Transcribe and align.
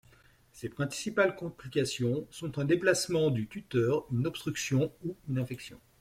Les 0.63 0.69
principales 0.69 1.35
complications 1.35 2.25
sont 2.31 2.57
un 2.57 2.65
déplacement 2.65 3.29
du 3.29 3.47
tuteur, 3.47 4.03
une 4.11 4.25
obstruction 4.25 4.91
ou 5.05 5.15
une 5.29 5.37
infection. 5.37 5.79